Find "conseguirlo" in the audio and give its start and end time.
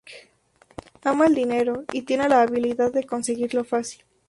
3.05-3.63